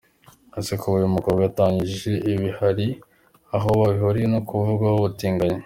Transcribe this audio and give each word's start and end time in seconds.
Ese 0.59 0.73
kuba 0.79 0.95
uyu 0.99 1.15
mukobwa 1.15 1.41
yatangaje 1.47 2.11
ibi 2.31 2.47
hari 2.59 2.87
aho 3.55 3.69
bihuriye 3.91 4.27
no 4.33 4.39
kuvugwaho 4.47 4.95
ubutinganyi?. 4.99 5.59